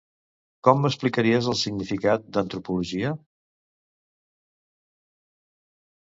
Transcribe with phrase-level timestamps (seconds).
[0.67, 3.11] Com m'explicaries el significat d'antropologia?